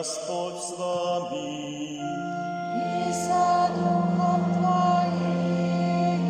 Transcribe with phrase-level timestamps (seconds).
[0.00, 2.00] Господь с вами.
[2.00, 6.22] и со духом Твоим.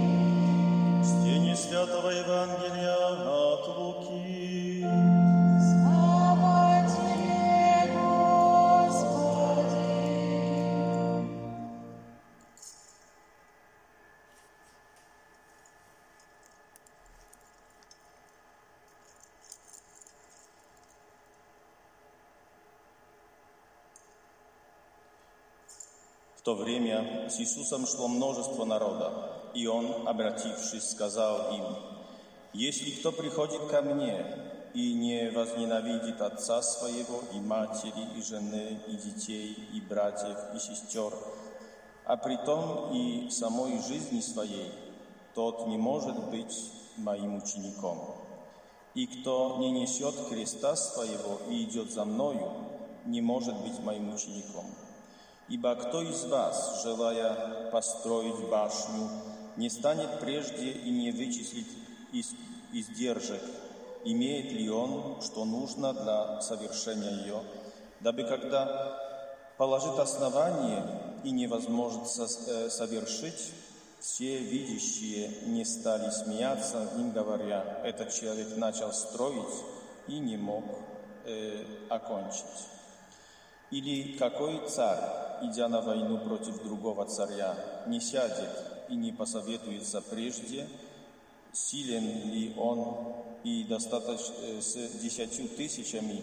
[1.05, 2.60] Чтение Святого Евангелия
[26.51, 29.13] то время с Иисусом шло множество народа,
[29.55, 31.63] и Он, обратившись, сказал им,
[32.53, 34.27] «Если кто приходит ко мне
[34.75, 41.13] и не возненавидит отца своего, и матери, и жены, и детей, и братьев, и сестер,
[42.05, 44.73] а при том и самой жизни своей,
[45.37, 48.17] тот не может быть моим учеником.
[48.95, 52.51] И кто не несет креста своего и идет за мною,
[53.07, 54.65] не может быть моим учеником.
[55.51, 59.11] Ибо кто из вас, желая построить башню,
[59.57, 61.67] не станет прежде и не вычислит
[62.13, 62.35] из-
[62.73, 63.43] издержек,
[64.05, 67.43] имеет ли он, что нужно для совершения ее,
[67.99, 68.97] дабы когда
[69.59, 70.87] положит основание
[71.25, 73.53] и невозможно э, совершить,
[73.99, 79.65] все видящие не стали смеяться ним, говоря, этот человек начал строить
[80.07, 80.65] и не мог
[81.25, 82.45] э, окончить.
[83.71, 84.99] Или какой царь,
[85.43, 87.55] идя на войну против другого царя,
[87.87, 88.51] не сядет
[88.89, 90.69] и не посоветуется прежде,
[91.53, 93.15] силен ли он
[93.45, 96.23] и достаточно э, с десятью тысячами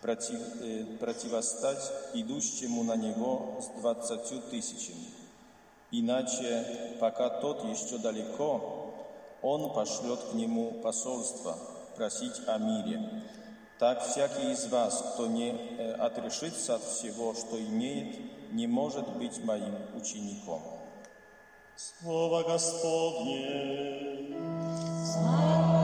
[0.00, 5.06] против, э, противостать идущему на него с двадцатью тысячами.
[5.90, 8.94] Иначе, пока тот еще далеко,
[9.42, 11.56] он пошлет к нему посольство
[11.96, 13.22] просить о мире.
[13.78, 18.18] Так всякий из вас, кто не э, отрешится от всего, что имеет,
[18.52, 20.60] не может быть моим учеником.
[21.76, 24.34] Слово Господне.
[25.06, 25.77] Слава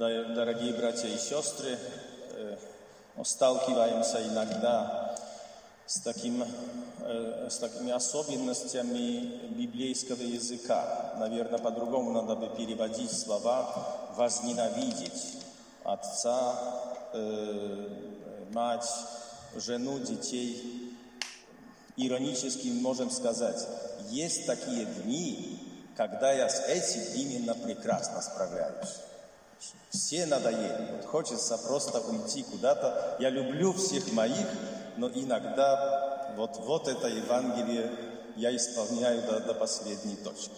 [0.00, 1.76] Дорогие братья и сестры,
[2.32, 2.56] э,
[3.22, 5.14] сталкиваемся иногда
[5.84, 6.42] с, таким,
[7.00, 11.16] э, с такими особенностями библейского языка.
[11.18, 15.34] Наверное, по-другому надо бы переводить слова «возненавидеть»
[15.84, 16.54] отца,
[17.12, 17.88] э,
[18.54, 18.88] мать,
[19.56, 20.96] жену, детей.
[21.98, 23.68] Иронически можем сказать,
[24.08, 25.58] есть такие дни,
[25.94, 29.09] когда я с этим именно прекрасно справляюсь.
[29.90, 30.92] Все надоели.
[30.92, 33.16] Вот хочется просто уйти куда-то.
[33.20, 34.46] Я люблю всех моих,
[34.96, 37.90] но иногда вот, вот это Евангелие
[38.36, 40.52] я исполняю до, до последней точки.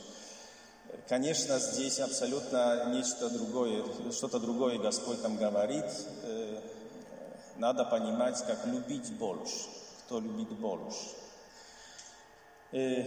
[1.08, 3.82] Конечно, здесь абсолютно нечто другое,
[4.12, 5.86] что-то другое Господь там говорит.
[6.22, 6.60] Э,
[7.56, 9.66] Надо понимать, как любить больше,
[10.04, 11.08] кто любит больше.
[12.72, 13.04] Э,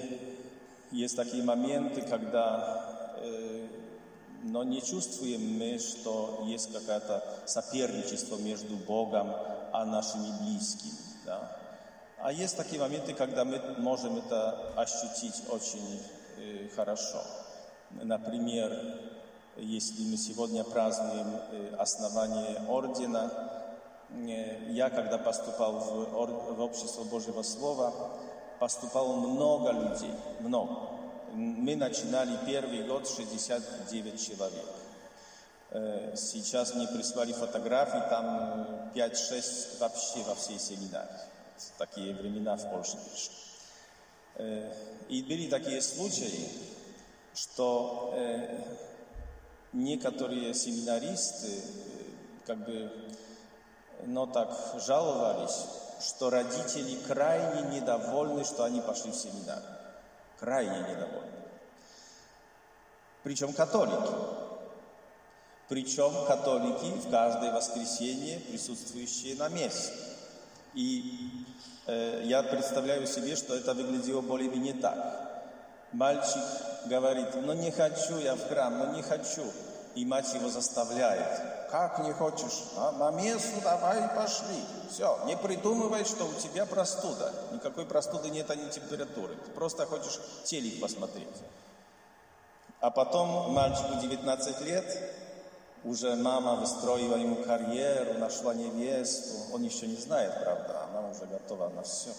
[0.92, 3.68] Есть такие моменты, когда э,
[4.46, 10.94] но не чувствуем мы, что есть какое-то соперничество между Богом и нашими близкими.
[11.26, 11.58] Да?
[12.20, 16.00] А есть такие моменты, когда мы можем это ощутить очень
[16.38, 17.22] э, хорошо.
[17.90, 18.72] Например,
[19.58, 23.32] если мы сегодня празднуем э, основание ордена,
[24.12, 27.94] э, я, когда поступал в, в Общество Божьего Слова,
[28.60, 30.95] поступало много людей, много.
[31.36, 34.66] Мы начинали первый год 69 человек.
[35.72, 41.20] Э, Сейчас мне прислали фотографии, там э, 5-6 вообще во всей семинарии.
[41.78, 43.36] Такие времена в Польше пришли.
[44.36, 44.74] Э,
[45.10, 46.50] И были такие случаи,
[47.34, 48.64] что э,
[49.74, 51.62] некоторые семинаристы э,
[52.46, 52.90] как бы,
[54.06, 54.58] но так
[54.88, 55.66] жаловались,
[56.00, 59.62] что родители крайне недовольны, что они пошли в семинар.
[60.40, 61.32] Крайне недовольны.
[63.24, 64.14] Причем католики.
[65.68, 69.94] Причем католики в каждое воскресенье присутствующие на месте.
[70.76, 71.46] И
[71.88, 75.44] э, я представляю себе, что это выглядело более-менее так.
[75.92, 76.44] Мальчик
[76.86, 79.46] говорит, ну не хочу я в храм, ну не хочу.
[79.96, 81.72] И мать его заставляет.
[81.72, 82.66] Как не хочешь?
[82.76, 84.64] На мессу давай пошли.
[84.92, 87.34] Все, не придумывай, что у тебя простуда.
[87.52, 89.36] Никакой простуды нет, а не температуры.
[89.36, 91.28] Ты просто хочешь телек посмотреть.
[92.82, 95.14] А потом мальчику 19 лет,
[95.86, 99.54] уже мама выстроила ему карьеру, нашла невесту.
[99.54, 102.10] Он еще не знает, правда, она уже готова на все.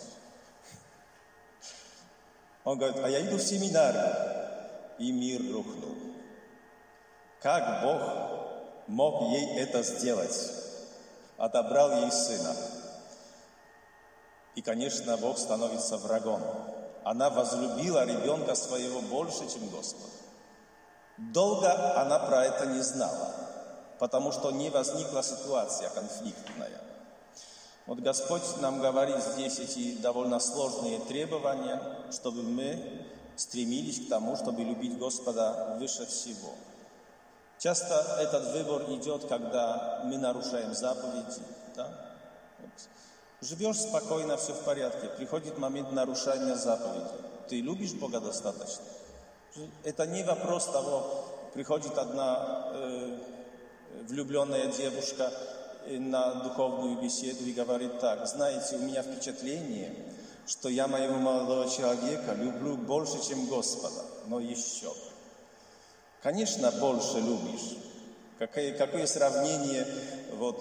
[2.64, 4.14] Он говорит, а я иду в семинарию.
[4.98, 6.05] И мир рухнул.
[7.46, 8.02] Как Бог
[8.88, 10.50] мог ей это сделать?
[11.36, 12.52] Отобрал ей сына.
[14.56, 16.42] И, конечно, Бог становится врагом.
[17.04, 20.10] Она возлюбила ребенка своего больше, чем Господа.
[21.18, 23.32] Долго она про это не знала,
[24.00, 26.80] потому что не возникла ситуация конфликтная.
[27.86, 33.06] Вот Господь нам говорит здесь эти довольно сложные требования, чтобы мы
[33.36, 36.50] стремились к тому, чтобы любить Господа выше всего.
[37.58, 41.42] Часто этот выбор идет, когда мы нарушаем заповеди.
[41.74, 41.88] Да?
[42.60, 42.70] Вот.
[43.40, 45.08] Живешь спокойно, все в порядке.
[45.16, 47.14] Приходит момент нарушения заповеди.
[47.48, 48.84] Ты любишь Бога достаточно?
[49.84, 51.24] Это не вопрос того,
[51.54, 53.18] приходит одна э,
[54.08, 55.32] влюбленная девушка
[55.86, 59.94] э, на духовную беседу и говорит так, знаете, у меня впечатление,
[60.46, 64.92] что я моего молодого человека люблю больше, чем Господа, но еще.
[66.26, 67.76] Конечно, больше любишь.
[68.40, 69.86] Какое, какое сравнение,
[70.32, 70.60] вот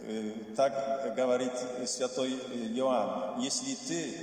[0.00, 1.52] э, так говорит
[1.86, 2.32] святой
[2.74, 3.40] Иоанн.
[3.40, 4.14] Если ты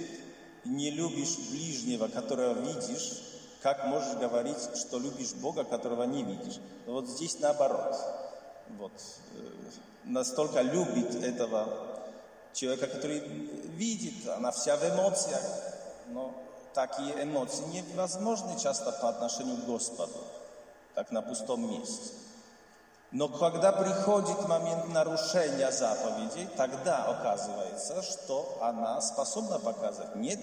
[0.65, 3.23] не любишь ближнего, которого видишь,
[3.63, 6.59] как можешь говорить, что любишь Бога, которого не видишь?
[6.85, 7.95] Но вот здесь наоборот.
[8.77, 8.91] Вот.
[9.35, 9.49] Э,
[10.03, 11.67] настолько любит этого
[12.53, 13.21] человека, который
[13.75, 15.41] видит, она вся в эмоциях.
[16.09, 16.31] Но
[16.75, 20.13] такие эмоции невозможны часто по отношению к Господу,
[20.95, 22.13] так на пустом месте.
[23.11, 30.39] Но когда приходит момент нарушения заповедей, тогда оказывается, что она способна показать, нет,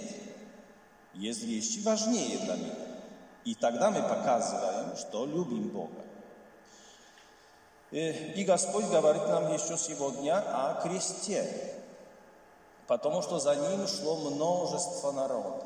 [1.14, 2.74] есть вещи важнее для меня.
[3.44, 6.04] И тогда мы показываем, что любим Бога.
[7.90, 11.74] И Господь говорит нам еще сегодня о кресте,
[12.86, 15.64] потому что за ним шло множество народа.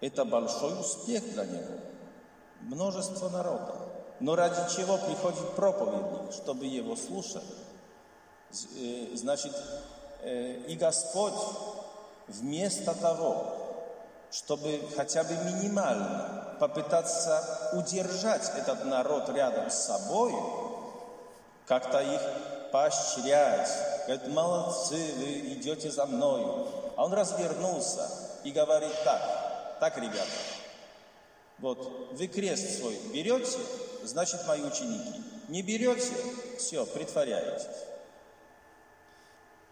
[0.00, 1.78] Это большой успех для него.
[2.62, 3.74] Множество народа.
[4.20, 7.42] Но ради чего приходит проповедник, чтобы его слушать?
[9.14, 9.54] Значит,
[10.24, 11.34] и Господь
[12.28, 13.56] вместо того,
[14.30, 20.34] чтобы хотя бы минимально попытаться удержать этот народ рядом с собой,
[21.66, 22.20] как-то их
[22.70, 23.70] поощрять,
[24.06, 26.68] говорит, молодцы, вы идете за мною.
[26.96, 28.08] А он развернулся
[28.44, 30.26] и говорит так, так, ребята,
[31.58, 33.58] вот вы крест свой берете,
[34.04, 35.22] значит мои ученики.
[35.48, 36.12] Не берете,
[36.58, 37.66] все, притворяетесь.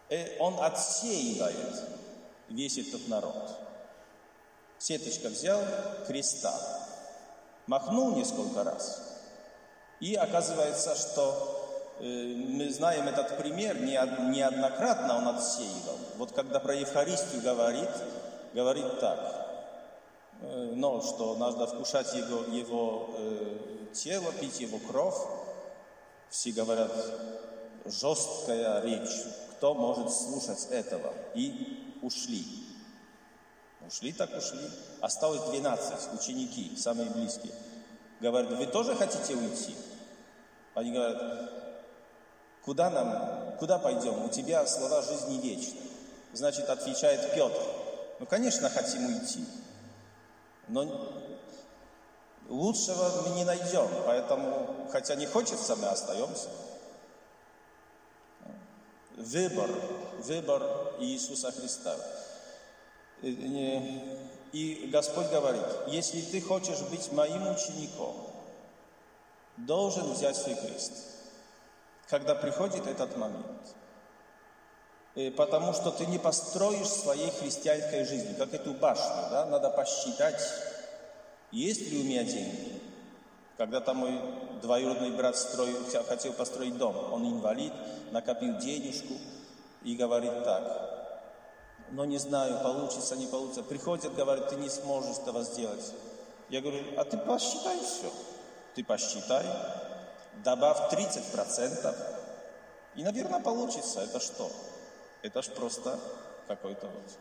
[0.09, 1.83] Э, он отсеивает
[2.49, 3.51] весь этот народ.
[4.77, 5.61] Сеточка взял
[6.07, 6.53] креста,
[7.67, 9.09] махнул несколько раз,
[9.99, 15.97] и оказывается, что э, мы знаем этот пример, неоднократно он отсеивал.
[16.17, 17.89] Вот когда про Евхаристию говорит,
[18.53, 19.19] говорит так,
[20.41, 25.17] э, но что надо вкушать его, его э, тело, пить его кровь.
[26.29, 26.91] Все говорят,
[27.85, 31.13] жесткая речь, кто может слушать этого?
[31.33, 32.45] И ушли.
[33.87, 34.69] Ушли так ушли.
[35.01, 37.53] Осталось 12 ученики, самые близкие.
[38.19, 39.75] Говорят, вы тоже хотите уйти?
[40.75, 41.51] Они говорят,
[42.63, 44.23] куда нам, куда пойдем?
[44.25, 45.79] У тебя слова жизни вечны.
[46.33, 47.59] Значит, отвечает Петр,
[48.19, 49.45] ну, конечно, хотим уйти.
[50.67, 50.83] Но
[52.49, 56.49] лучшего мы не найдем, поэтому, хотя не хочется, мы остаемся.
[59.15, 59.69] Выбор,
[60.19, 60.63] выбор
[60.99, 61.95] Иисуса Христа.
[63.21, 68.15] И Господь говорит, если ты хочешь быть моим учеником,
[69.57, 70.93] должен взять свой крест,
[72.07, 73.75] когда приходит этот момент.
[75.35, 79.45] Потому что ты не построишь своей христианской жизни, как эту башню, да?
[79.47, 80.41] надо посчитать,
[81.51, 82.81] есть ли у меня деньги.
[83.57, 84.19] Когда-то мой
[84.61, 85.77] двоюродный брат строил,
[86.07, 87.73] хотел построить дом, он инвалид,
[88.11, 89.15] накопил денежку
[89.83, 90.89] и говорит так,
[91.91, 93.63] но не знаю, получится, не получится.
[93.63, 95.93] Приходят, говорят, ты не сможешь этого сделать.
[96.49, 98.11] Я говорю, а ты посчитай все.
[98.75, 99.45] Ты посчитай,
[100.43, 101.95] добавь 30%,
[102.95, 104.01] и, наверное, получится.
[104.01, 104.49] Это что?
[105.21, 105.99] Это ж просто
[106.47, 107.17] какой-то вот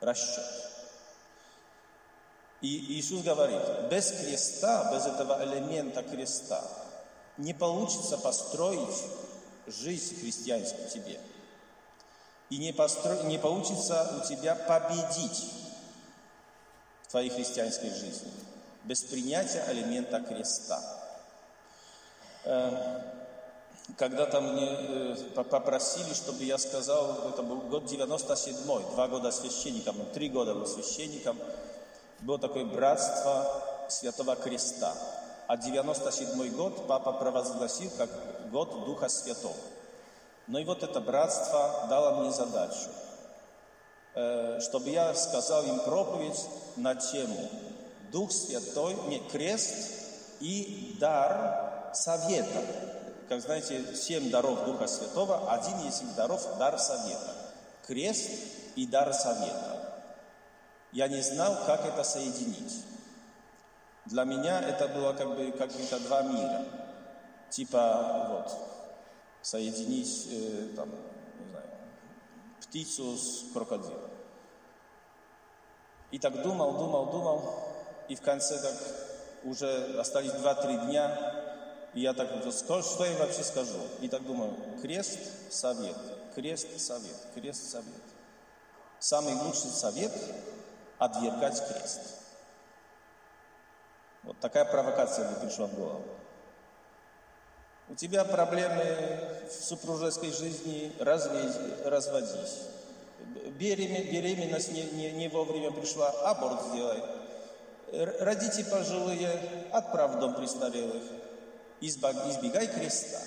[0.00, 0.44] расчет.
[2.62, 3.60] И Иисус говорит,
[3.90, 6.62] без креста, без этого элемента креста,
[7.36, 9.04] не получится построить
[9.66, 11.20] жизнь христианскую тебе.
[12.48, 13.22] И не, постро...
[13.24, 15.52] не получится у тебя победить
[17.02, 18.30] в твоей христианской жизни
[18.84, 20.80] без принятия элемента креста.
[22.44, 23.02] Э,
[23.96, 29.96] Когда-то мне э, по- попросили, чтобы я сказал, это был год 97-й, два года священником,
[30.14, 31.36] три года был священником,
[32.20, 34.92] было такое братство Святого Креста.
[35.46, 38.10] А 97 год папа провозгласил как
[38.50, 39.54] год Духа Святого.
[40.48, 42.88] Ну и вот это братство дало мне задачу,
[44.14, 46.44] э, чтобы я сказал им проповедь
[46.76, 47.48] на тему
[48.12, 49.74] Дух Святой, не, крест
[50.40, 52.62] и дар совета.
[53.28, 57.34] Как знаете, семь даров Духа Святого, один из этих даров– дар совета.
[57.86, 58.30] Крест
[58.76, 59.75] и дар совета.
[60.96, 62.82] Я не знал, как это соединить.
[64.06, 66.64] Для меня это было как бы какие-то два мира.
[67.50, 68.50] Типа вот
[69.42, 71.66] соединить э, там, не знаю,
[72.62, 74.08] птицу с крокодилом.
[76.12, 77.54] И так думал, думал, думал,
[78.08, 78.74] и в конце так
[79.44, 81.34] уже остались два-три дня,
[81.92, 83.80] и я так вот, что я вообще скажу?
[84.00, 85.18] И так думаю, крест,
[85.52, 85.98] совет,
[86.34, 88.02] крест, совет, крест, совет.
[88.98, 90.12] Самый лучший совет–
[90.98, 92.00] отвергать крест.
[94.22, 96.04] Вот такая провокация мне пришла в голову.
[97.88, 102.62] У тебя проблемы в супружеской жизни, разведь, разводись.
[103.58, 107.02] Беремен- беременность не, не, не вовремя пришла, аборт сделай.
[108.20, 111.04] Родите пожилые, отправь в дом престарелых.
[111.80, 113.20] Избегай креста.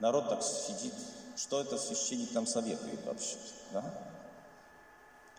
[0.00, 0.94] Народ так сидит,
[1.36, 3.36] что это священник там советует вообще.
[3.72, 3.84] да?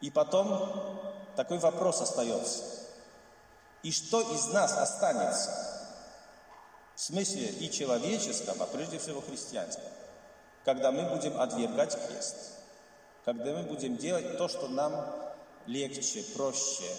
[0.01, 0.99] И потом
[1.35, 2.63] такой вопрос остается.
[3.83, 5.51] И что из нас останется?
[6.95, 9.85] В смысле и человеческом, а прежде всего христианском.
[10.65, 12.35] Когда мы будем отвергать крест.
[13.23, 14.93] Когда мы будем делать то, что нам
[15.65, 16.89] легче, проще.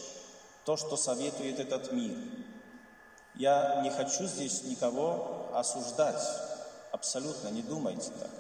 [0.64, 2.16] То, что советует этот мир.
[3.34, 6.22] Я не хочу здесь никого осуждать.
[6.92, 8.30] Абсолютно, не думайте так.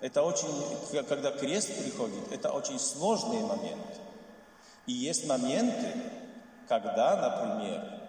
[0.00, 0.48] Это очень,
[1.08, 4.00] когда крест приходит, это очень сложный момент.
[4.86, 5.92] И есть моменты,
[6.68, 8.00] когда, например,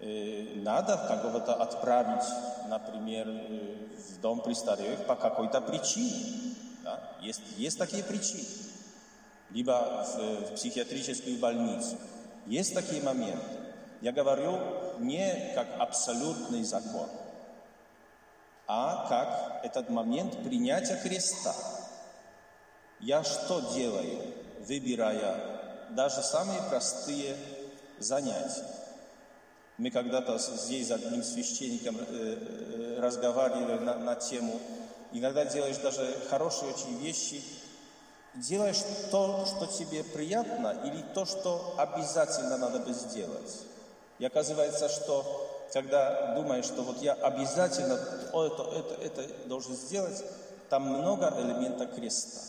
[0.00, 2.26] э, надо кого-то отправить,
[2.68, 6.54] например, э, в дом престарелых по какой-то причине.
[6.84, 7.00] да.
[7.22, 8.44] Есть, есть такие причины.
[9.50, 11.96] Либо в, в психиатрическую больницу.
[12.46, 13.40] Есть такие моменты.
[14.00, 14.58] Я говорю
[14.98, 17.08] не как абсолютный закон,
[18.72, 21.52] а как этот момент принятия креста.
[23.00, 27.36] Я что делаю, выбирая даже самые простые
[27.98, 28.64] занятия?
[29.76, 34.60] Мы когда-то здесь с одним священником э, э, разговаривали на, на тему,
[35.10, 37.42] иногда делаешь даже хорошие очень вещи,
[38.34, 43.62] делаешь то, что тебе приятно, или то, что обязательно надо бы сделать.
[44.20, 50.24] И оказывается, что когда думаешь, что вот я обязательно это, это, это должен сделать,
[50.68, 52.40] там много элементов креста.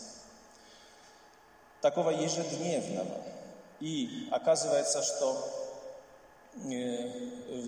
[1.82, 3.22] Такого ежедневного.
[3.80, 5.50] И оказывается, что
[6.70, 7.10] э,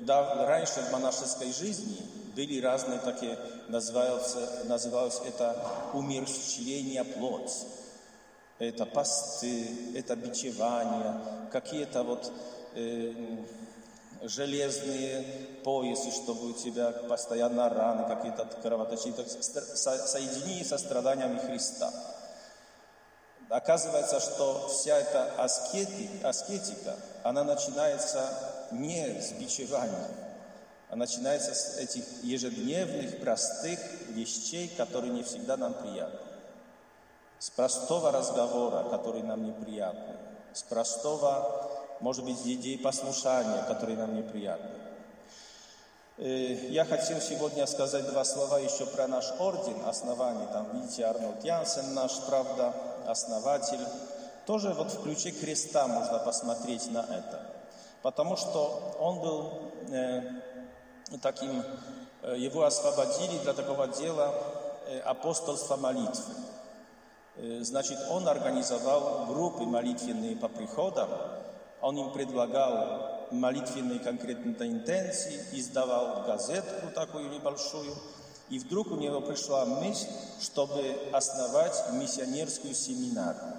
[0.07, 1.97] раньше в монашеской жизни
[2.35, 5.57] были разные такие, называются, называлось это
[5.93, 7.65] умерщвление плоти.
[8.59, 11.15] Это посты, это бичевание,
[11.51, 12.31] какие-то вот
[12.75, 13.13] э,
[14.23, 15.23] железные
[15.63, 21.91] поясы, чтобы у тебя постоянно раны, какие-то кровоточения, так со- со- соединение со страданиями Христа.
[23.49, 28.27] Оказывается, что вся эта аскети- аскетика, она начинается
[28.71, 30.07] не с бичевания,
[30.89, 36.19] а начинается с этих ежедневных, простых вещей, которые не всегда нам приятны.
[37.39, 40.15] С простого разговора, который нам неприятный,
[40.53, 41.69] с простого,
[42.03, 44.69] может быть, идей послушания, которые нам неприятны.
[46.17, 50.47] Э, Я хотел сегодня сказать два слова еще про наш орден, основание.
[50.47, 52.73] Там, видите, Арнольд Янсен наш, правда,
[53.07, 53.79] основатель.
[54.45, 57.39] Тоже вот в ключе креста можно посмотреть на это.
[58.01, 60.23] Потому что он был э,
[61.21, 61.63] таким,
[62.21, 64.35] э, его освободили для такого дела
[64.87, 66.33] э, апостольства молитвы.
[67.37, 71.09] Э, Значит, он организовал группы молитвенные по приходам,
[71.83, 77.93] он им предлагал молитвенные конкретные интенции, издавал газетку такую небольшую,
[78.49, 80.07] и вдруг у него пришла мысль,
[80.41, 83.53] чтобы основать миссионерскую семинарию.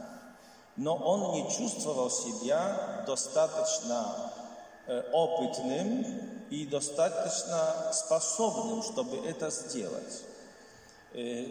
[0.76, 4.32] Но он не чувствовал себя достаточно
[4.86, 6.04] э, опытным
[6.48, 10.22] и достаточно способным, чтобы это сделать.
[11.12, 11.46] Э,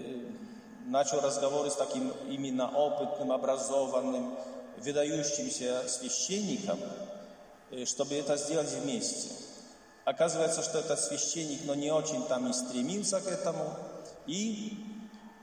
[0.87, 4.35] начал разговоры с таким именно опытным, образованным,
[4.77, 6.79] выдающимся священником,
[7.71, 9.29] э, чтобы это сделать вместе.
[10.05, 13.75] Оказывается, что этот священник, но не очень там и стремился к этому,
[14.27, 14.77] и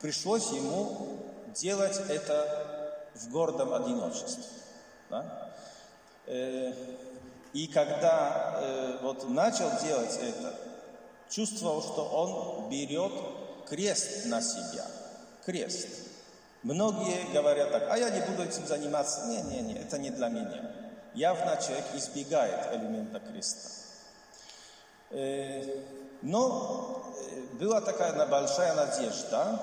[0.00, 1.18] пришлось ему
[1.54, 4.44] делать это в гордом одиночестве.
[5.08, 5.50] Да?
[6.26, 6.72] Э,
[7.52, 10.54] и когда э, вот начал делать это,
[11.28, 13.12] чувствовал, что он берет
[13.68, 14.86] крест на себя.
[15.44, 15.88] Крест.
[16.62, 19.26] Многие говорят так, а я не буду этим заниматься.
[19.26, 20.70] Не, не, не, это не для меня.
[21.14, 23.70] Явно человек избегает элемента креста.
[25.10, 25.82] Э,
[26.22, 29.58] но э, была такая большая надежда,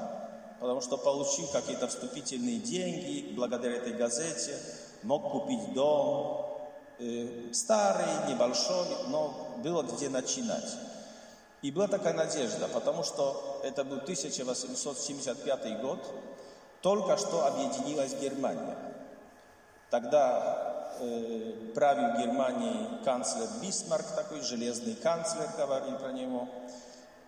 [0.60, 4.58] потому что получил какие-то вступительные деньги благодаря этой газете,
[5.04, 6.48] мог купить дом,
[7.00, 10.76] э, старый, небольшой, но было где начинать.
[11.62, 16.00] И была такая надежда, потому что это был 1875 год,
[16.82, 18.78] только что объединилась Германия.
[19.90, 26.48] Тогда э, правил Германии канцлер Бисмарк, такой железный канцлер, говорил про него,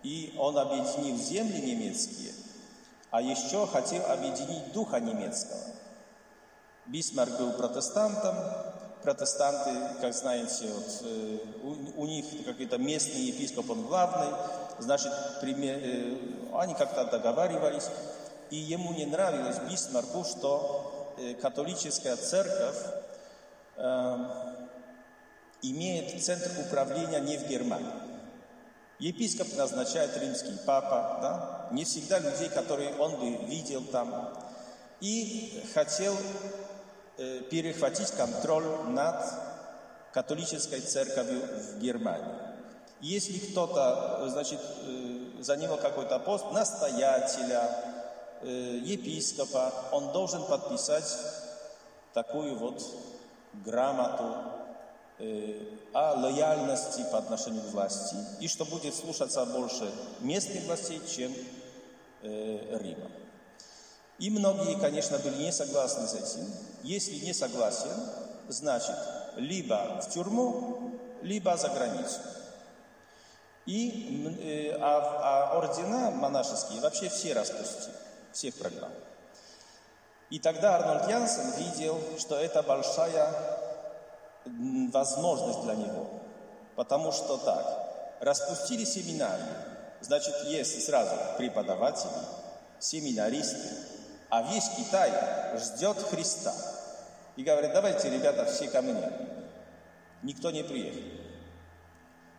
[0.02, 2.32] и он объединил земли немецкие,
[3.10, 5.60] а еще хотел объединить духа немецкого.
[6.86, 8.36] Бисмарк был протестантом,
[9.02, 14.28] протестанты, как знаете, вот, э, у, у них какой-то местный епископ, он главный,
[14.78, 16.16] значит, пример, э,
[16.54, 17.88] они как-то договаривались,
[18.50, 22.76] и ему не нравилось Бисмарку, что католическая церковь
[25.62, 27.92] имеет центр управления не в Германии.
[28.98, 31.68] Епископ назначает римский папа, да?
[31.74, 34.34] не всегда людей, которые он бы видел там.
[35.00, 36.16] И хотел
[37.50, 39.24] перехватить контроль над
[40.12, 42.34] католической церковью в Германии.
[43.00, 44.60] Если кто-то, значит,
[45.40, 47.70] занимал какой-то пост настоятеля,
[48.42, 51.16] епископа, он должен подписать
[52.14, 52.82] такую вот
[53.52, 54.34] грамоту
[55.18, 55.60] э,
[55.92, 61.32] о лояльности по отношению к власти и что будет слушаться больше местных властей, чем
[62.22, 63.10] э, Рима.
[64.18, 66.46] И многие, конечно, были не согласны с этим.
[66.82, 67.90] Если не согласен,
[68.48, 68.96] значит,
[69.36, 72.18] либо в тюрьму, либо за границу.
[73.66, 77.94] И, э, а, а ордена монашеские вообще все распустили,
[78.32, 78.92] всех программ.
[80.30, 83.34] И тогда Арнольд Янсен видел, что это большая
[84.44, 86.08] возможность для него.
[86.76, 89.44] Потому что так, распустили семинарии,
[90.00, 92.10] значит, есть сразу преподаватели,
[92.78, 93.68] семинаристы,
[94.30, 95.12] а весь Китай
[95.58, 96.54] ждет Христа.
[97.36, 99.12] И говорит, давайте, ребята, все ко мне.
[100.22, 101.00] Никто не приехал.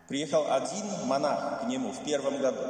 [0.08, 2.62] Приехал один монах к нему в первом году.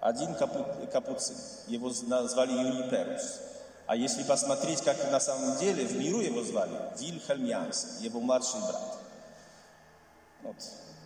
[0.00, 1.36] Один капу, капуцин.
[1.66, 3.40] Его назвали Юниперус.
[3.86, 8.60] А если посмотреть, как на самом деле в миру его звали, Вильхельм Янсен, его младший
[8.60, 8.98] брат.
[10.42, 10.56] Вот.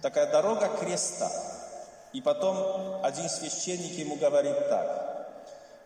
[0.01, 1.31] Такая дорога креста.
[2.13, 5.29] И потом один священник ему говорит так.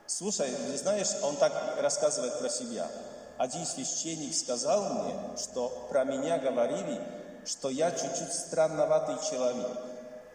[0.06, 2.88] Слушай, знаешь, он так рассказывает про себя.
[3.36, 7.00] Один священник сказал мне, что про меня говорили,
[7.44, 9.76] что я чуть-чуть странноватый человек.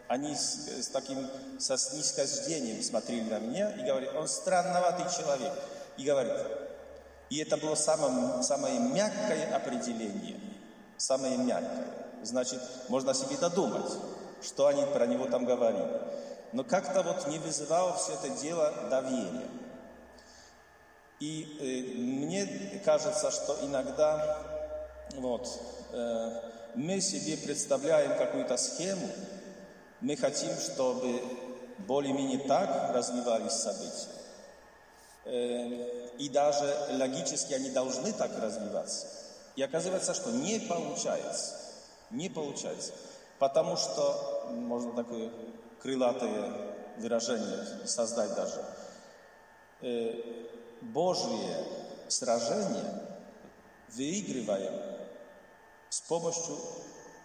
[0.09, 5.53] Они с, с таким, со снисхождением смотрели на меня и говорили, он странноватый человек.
[5.97, 6.33] И говорит,
[7.29, 10.39] и это было самое, самое мягкое определение,
[10.97, 11.85] самое мягкое.
[12.23, 13.91] Значит, можно себе додумать,
[14.41, 16.01] что они про него там говорили.
[16.53, 19.47] Но как-то вот не вызывало все это дело доверия.
[21.19, 24.41] И э, мне кажется, что иногда
[25.17, 25.47] вот,
[25.91, 26.41] э,
[26.73, 29.07] мы себе представляем какую-то схему,
[30.01, 31.21] мы хотим, чтобы
[31.79, 34.09] более-менее так развивались события.
[35.25, 39.07] Э, и даже логически они должны так развиваться.
[39.55, 41.55] И оказывается, что не получается.
[42.11, 42.93] Не получается.
[43.37, 45.31] Потому что, можно такое
[45.81, 46.51] крылатое
[46.97, 48.65] выражение создать даже,
[50.81, 51.65] Божье
[52.07, 53.09] сражение
[53.89, 54.73] выигрываем
[55.89, 56.57] с помощью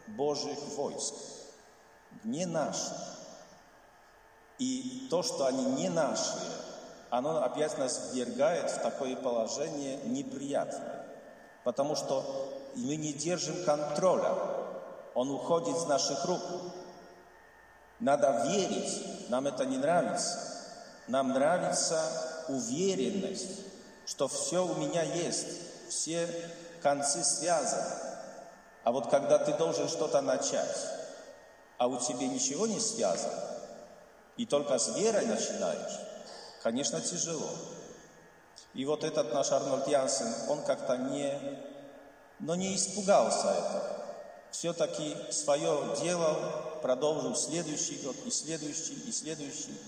[0.08, 1.14] Божьих войск,
[2.22, 2.92] не наших.
[4.58, 6.38] И то, что они не наши,
[7.10, 11.06] оно опять нас ввергает в такое положение неприятное,
[11.64, 14.34] потому что мы не держим контроля,
[15.14, 16.42] он уходит из наших рук.
[18.00, 20.54] Надо верить, нам это не нравится.
[21.06, 22.00] Нам нравится
[22.48, 23.60] уверенность,
[24.06, 26.28] что все у меня есть, все
[26.82, 27.84] концы связаны.
[28.82, 30.76] А вот когда ты должен что-то начать,
[31.84, 33.44] а у тебя ничего не связано,
[34.38, 36.00] и только с верой начинаешь,
[36.62, 37.50] конечно, тяжело.
[38.72, 41.38] И вот этот наш Арнольд Янсен, он как-то не,
[42.38, 43.96] но не испугался этого.
[44.50, 46.36] Все-таки свое делал,
[46.80, 49.78] продолжил следующий год, и следующий, и следующий.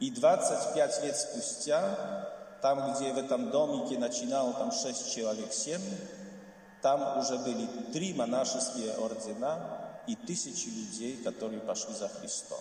[0.00, 2.28] И 25 лет спустя,
[2.60, 5.80] там, где в этом домике начинал там 6 человек, 7,
[6.82, 12.60] там уже были три монашеские ордена и тысячи людей, которые пошли за Христом.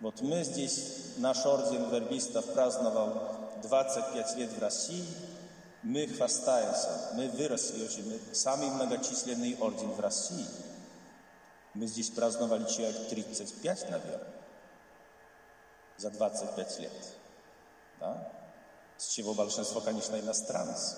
[0.00, 5.04] Вот мы здесь, наш орден вербистов праздновал 25 лет в России,
[5.82, 10.46] мы хвастаемся, мы выросли очень, мы самый многочисленный орден в России.
[11.74, 14.34] Мы здесь праздновали человек 35, наверное,
[15.96, 16.92] за 25 лет.
[18.00, 18.32] Да?
[18.96, 20.96] С чего большинство, конечно, иностранцы.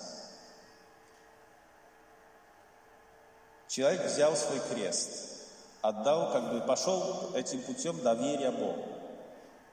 [3.71, 5.47] Человек взял свой крест,
[5.81, 8.83] отдал, как бы пошел этим путем доверия Богу.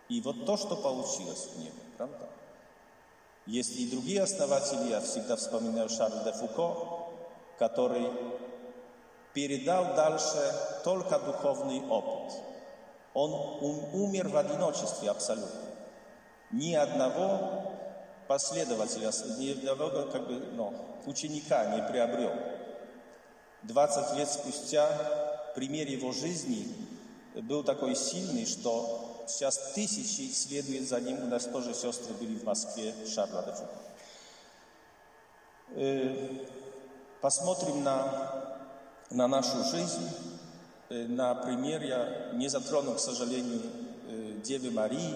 [0.08, 2.28] И вот то, что получилось у него, правда?
[3.46, 7.08] Есть и другие основатели, я всегда вспоминаю Шарль де Фуко,
[7.58, 8.08] который
[9.34, 12.34] передал дальше только духовный опыт.
[13.14, 13.32] Он
[13.94, 15.72] умер в одиночестве абсолютно.
[16.52, 17.72] Ни одного
[18.28, 20.72] последователя, ни одного как бы, ну,
[21.04, 22.58] ученика не приобрел.
[23.64, 24.88] 20 лет спустя
[25.55, 26.68] пример его жизни
[27.35, 31.23] был такой сильный, что Сейчас тысячи следуют за ним.
[31.25, 33.44] У нас тоже сестры были в Москве, Шарла
[37.21, 38.59] Посмотрим на,
[39.11, 40.09] на нашу жизнь.
[40.88, 43.61] На пример я не затрону, к сожалению,
[44.42, 45.14] Девы Марии,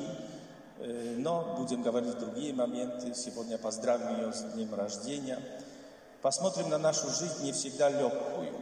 [1.17, 3.15] но будем говорить другие моменты.
[3.15, 5.39] Сегодня поздравим ее с днем рождения.
[6.23, 8.55] Посмотрим на нашу жизнь не всегда легкую,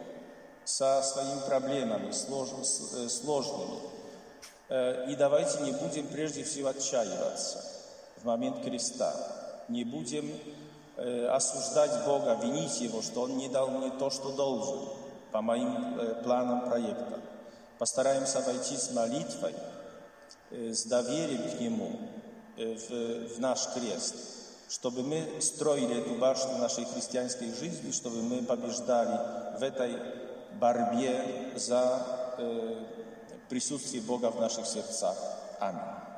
[0.64, 3.81] со своими проблемами сложными.
[5.11, 7.62] И давайте не будем прежде всего отчаиваться
[8.16, 9.14] в момент креста.
[9.68, 10.33] Не будем
[10.96, 14.88] осуждать Бога, винить Его, что Он не дал мне то, что должен,
[15.33, 17.20] по моим планам проекта.
[17.79, 19.55] Постараемся войти с молитвой,
[20.51, 21.99] с доверием к Нему
[22.57, 24.14] в, в наш крест,
[24.70, 29.96] чтобы мы строили эту башню нашей христианской жизни, чтобы мы побеждали в этой
[30.61, 32.06] борьбе за
[33.48, 35.16] присутствие Бога в наших сердцах.
[35.59, 35.99] Аминь.